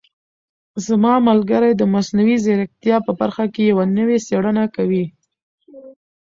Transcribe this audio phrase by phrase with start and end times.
[0.85, 5.05] زما ملګری د مصنوعي ځیرکتیا په برخه کې یوه نوې څېړنه کوي.